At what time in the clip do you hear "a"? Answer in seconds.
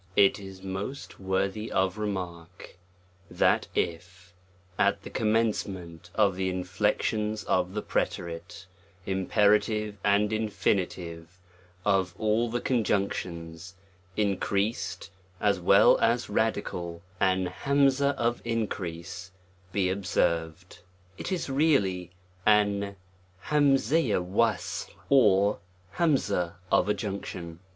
18.11-18.15, 25.13-25.15